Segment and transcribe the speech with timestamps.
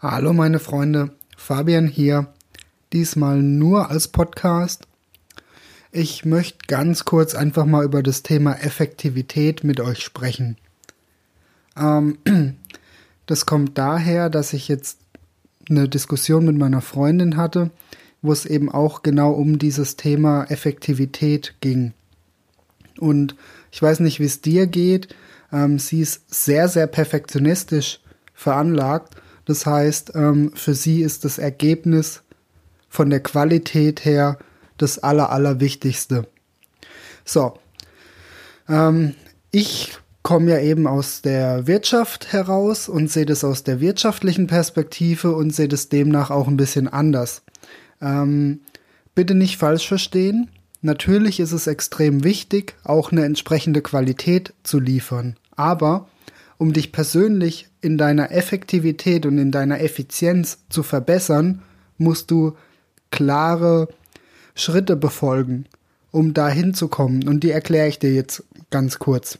[0.00, 2.28] Hallo meine Freunde, Fabian hier,
[2.92, 4.86] diesmal nur als Podcast.
[5.90, 10.56] Ich möchte ganz kurz einfach mal über das Thema Effektivität mit euch sprechen.
[11.76, 12.16] Ähm,
[13.26, 15.00] das kommt daher, dass ich jetzt
[15.68, 17.72] eine Diskussion mit meiner Freundin hatte,
[18.22, 21.92] wo es eben auch genau um dieses Thema Effektivität ging.
[23.00, 23.34] Und
[23.72, 25.12] ich weiß nicht, wie es dir geht.
[25.52, 27.98] Ähm, sie ist sehr, sehr perfektionistisch
[28.32, 29.16] veranlagt
[29.48, 32.22] das heißt, ähm, für sie ist das Ergebnis
[32.90, 34.38] von der Qualität her
[34.76, 36.28] das Aller, Allerwichtigste.
[37.24, 37.54] So,
[38.68, 39.14] ähm,
[39.50, 45.34] ich komme ja eben aus der Wirtschaft heraus und sehe das aus der wirtschaftlichen Perspektive
[45.34, 47.40] und sehe das demnach auch ein bisschen anders.
[48.02, 48.60] Ähm,
[49.14, 50.50] bitte nicht falsch verstehen.
[50.82, 55.38] Natürlich ist es extrem wichtig, auch eine entsprechende Qualität zu liefern.
[55.56, 56.06] Aber
[56.58, 61.62] um dich persönlich in deiner Effektivität und in deiner Effizienz zu verbessern,
[61.96, 62.56] musst du
[63.10, 63.88] klare
[64.54, 65.66] Schritte befolgen,
[66.10, 67.28] um da hinzukommen.
[67.28, 69.38] Und die erkläre ich dir jetzt ganz kurz.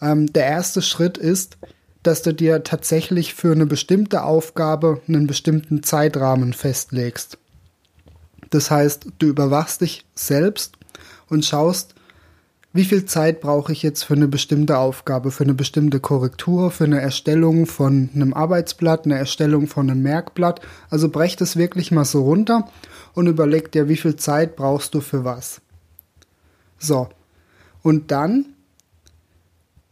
[0.00, 1.58] Ähm, der erste Schritt ist,
[2.02, 7.38] dass du dir tatsächlich für eine bestimmte Aufgabe einen bestimmten Zeitrahmen festlegst.
[8.50, 10.76] Das heißt, du überwachst dich selbst
[11.28, 11.95] und schaust,
[12.76, 16.84] wie viel Zeit brauche ich jetzt für eine bestimmte Aufgabe, für eine bestimmte Korrektur, für
[16.84, 20.60] eine Erstellung von einem Arbeitsblatt, eine Erstellung von einem Merkblatt.
[20.90, 22.68] Also brech das wirklich mal so runter
[23.14, 25.60] und überleg dir, wie viel Zeit brauchst du für was.
[26.78, 27.08] So.
[27.82, 28.46] Und dann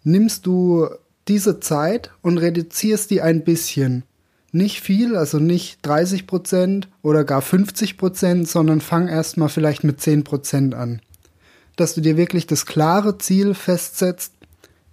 [0.03, 0.89] nimmst du
[1.27, 4.05] diese Zeit und reduzierst die ein bisschen.
[4.53, 10.01] Nicht viel, also nicht 30 Prozent oder gar 50 Prozent, sondern fang erstmal vielleicht mit
[10.01, 11.01] 10 Prozent an
[11.77, 14.33] dass du dir wirklich das klare Ziel festsetzt,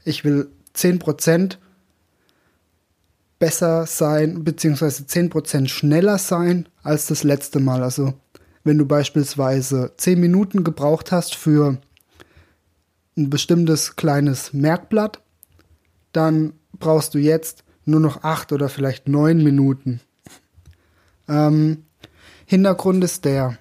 [0.03, 1.57] ich will 10%
[3.39, 7.83] besser sein, beziehungsweise 10% schneller sein als das letzte Mal.
[7.83, 8.13] Also
[8.63, 11.77] wenn du beispielsweise 10 Minuten gebraucht hast für
[13.17, 15.21] ein bestimmtes kleines Merkblatt,
[16.11, 20.01] dann brauchst du jetzt nur noch 8 oder vielleicht 9 Minuten.
[21.27, 21.85] Ähm,
[22.45, 23.57] Hintergrund ist der,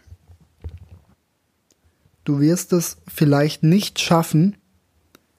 [2.31, 4.55] Du wirst es vielleicht nicht schaffen,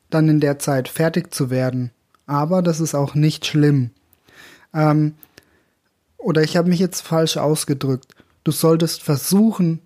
[0.09, 1.91] dann in der Zeit fertig zu werden.
[2.25, 3.91] Aber das ist auch nicht schlimm.
[4.74, 5.16] Ähm,
[6.18, 8.13] oder ich habe mich jetzt falsch ausgedrückt.
[8.44, 9.79] Du solltest versuchen,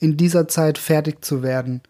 [0.00, 1.80] in dieser Zeit fertig zu werden.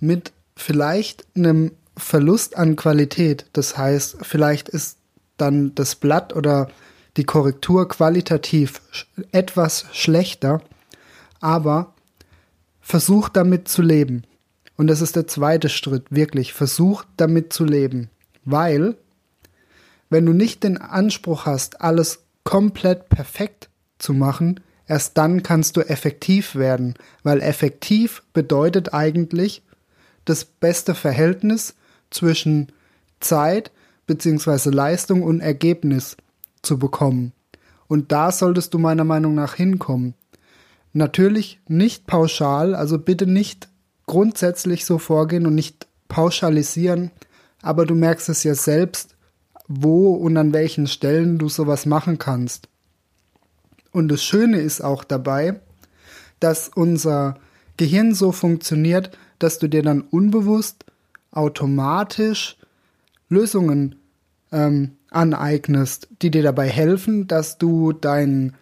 [0.00, 3.44] Mit vielleicht einem Verlust an Qualität.
[3.52, 4.96] Das heißt, vielleicht ist
[5.36, 6.70] dann das Blatt oder
[7.18, 8.80] die Korrektur qualitativ
[9.32, 10.62] etwas schlechter,
[11.42, 11.92] aber
[12.94, 14.22] versuch damit zu leben.
[14.76, 18.08] Und das ist der zweite Schritt, wirklich, versuch damit zu leben.
[18.44, 18.96] Weil,
[20.10, 23.68] wenn du nicht den Anspruch hast, alles komplett perfekt
[23.98, 26.94] zu machen, erst dann kannst du effektiv werden.
[27.24, 29.64] Weil effektiv bedeutet eigentlich
[30.24, 31.74] das beste Verhältnis
[32.10, 32.70] zwischen
[33.18, 33.72] Zeit
[34.06, 34.70] bzw.
[34.70, 36.16] Leistung und Ergebnis
[36.62, 37.32] zu bekommen.
[37.88, 40.14] Und da solltest du meiner Meinung nach hinkommen.
[40.94, 43.68] Natürlich nicht pauschal, also bitte nicht
[44.06, 47.10] grundsätzlich so vorgehen und nicht pauschalisieren,
[47.62, 49.16] aber du merkst es ja selbst,
[49.66, 52.68] wo und an welchen Stellen du sowas machen kannst.
[53.90, 55.60] Und das Schöne ist auch dabei,
[56.38, 57.38] dass unser
[57.76, 60.84] Gehirn so funktioniert, dass du dir dann unbewusst
[61.32, 62.56] automatisch
[63.28, 63.96] Lösungen
[64.52, 68.54] ähm, aneignest, die dir dabei helfen, dass du dein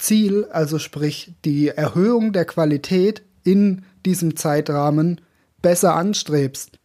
[0.00, 5.20] Ziel, also sprich die Erhöhung der Qualität in diesem Zeitrahmen,
[5.62, 6.78] besser anstrebst.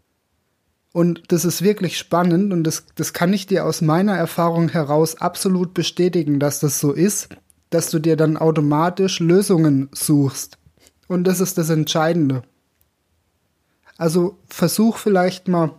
[0.92, 5.16] Und das ist wirklich spannend und das, das kann ich dir aus meiner Erfahrung heraus
[5.16, 7.30] absolut bestätigen, dass das so ist,
[7.70, 10.58] dass du dir dann automatisch Lösungen suchst.
[11.08, 12.44] Und das ist das Entscheidende.
[13.98, 15.74] Also versuch vielleicht mal,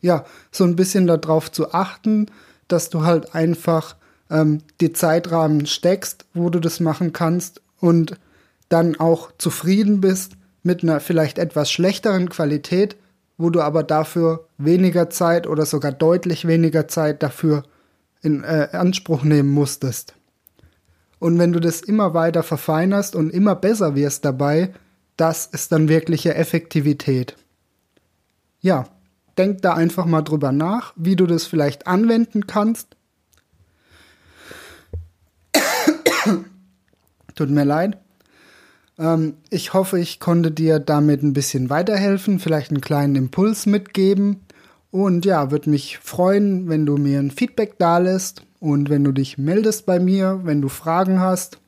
[0.00, 2.26] ja, so ein bisschen darauf zu achten,
[2.68, 3.96] dass du halt einfach
[4.34, 8.18] ähm, die Zeitrahmen steckst, wo du das machen kannst und
[8.68, 10.32] dann auch zufrieden bist
[10.62, 12.96] mit einer vielleicht etwas schlechteren Qualität,
[13.38, 17.62] wo du aber dafür weniger Zeit oder sogar deutlich weniger Zeit dafür
[18.22, 20.14] in äh, Anspruch nehmen musstest.
[21.18, 24.74] Und wenn du das immer weiter verfeinerst und immer besser wirst dabei,
[25.16, 27.36] das ist dann wirkliche Effektivität.
[28.60, 28.84] Ja,
[29.38, 32.96] denk da einfach mal drüber nach, wie du das vielleicht anwenden kannst
[37.34, 37.98] Tut mir leid.
[38.98, 44.40] Ähm, ich hoffe, ich konnte dir damit ein bisschen weiterhelfen, vielleicht einen kleinen Impuls mitgeben.
[44.90, 49.12] Und ja, würde mich freuen, wenn du mir ein Feedback da lässt Und wenn du
[49.12, 51.58] dich meldest bei mir, wenn du Fragen hast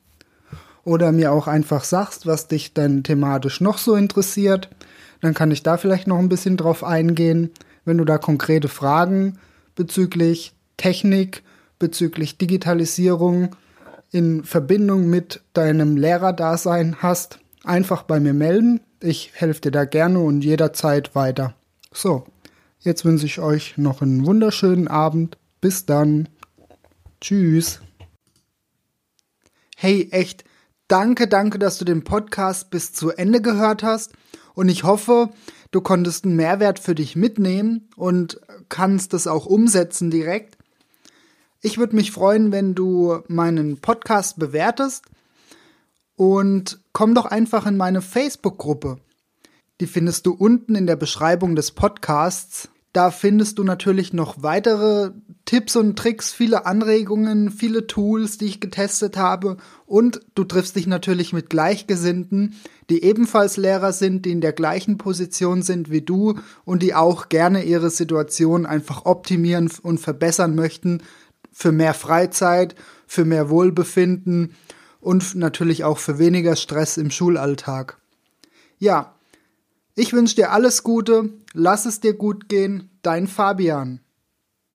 [0.84, 4.70] oder mir auch einfach sagst, was dich dann thematisch noch so interessiert,
[5.20, 7.50] dann kann ich da vielleicht noch ein bisschen drauf eingehen.
[7.84, 9.38] Wenn du da konkrete Fragen
[9.74, 11.42] bezüglich Technik,
[11.78, 13.56] bezüglich Digitalisierung
[14.11, 18.81] in Verbindung mit deinem Lehrerdasein hast, einfach bei mir melden.
[19.00, 21.55] Ich helfe dir da gerne und jederzeit weiter.
[21.93, 22.25] So,
[22.81, 25.38] jetzt wünsche ich euch noch einen wunderschönen Abend.
[25.61, 26.29] Bis dann.
[27.20, 27.81] Tschüss.
[29.76, 30.44] Hey, echt,
[30.88, 34.12] danke, danke, dass du den Podcast bis zu Ende gehört hast.
[34.55, 35.31] Und ich hoffe,
[35.70, 40.56] du konntest einen Mehrwert für dich mitnehmen und kannst es auch umsetzen direkt.
[41.62, 45.05] Ich würde mich freuen, wenn du meinen Podcast bewertest
[46.17, 48.99] und komm doch einfach in meine Facebook-Gruppe.
[49.81, 52.69] Die findest du unten in der Beschreibung des Podcasts.
[52.93, 55.11] Da findest du natürlich noch weitere
[55.44, 59.58] Tipps und Tricks, viele Anregungen, viele Tools, die ich getestet habe.
[59.85, 62.55] Und du triffst dich natürlich mit Gleichgesinnten,
[62.88, 67.29] die ebenfalls Lehrer sind, die in der gleichen Position sind wie du und die auch
[67.29, 71.03] gerne ihre Situation einfach optimieren und verbessern möchten
[71.56, 72.75] für mehr Freizeit,
[73.06, 74.55] für mehr Wohlbefinden
[75.00, 77.99] und natürlich auch für weniger Stress im Schulalltag.
[78.79, 79.14] Ja,
[79.94, 84.00] ich wünsche dir alles Gute, lass es dir gut gehen, dein Fabian.